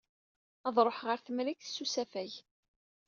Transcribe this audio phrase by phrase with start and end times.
[0.67, 2.31] Ad ṛuḥer ɣer Temrikt s usafag.